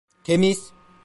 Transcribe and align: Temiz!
Temiz! 0.23 0.73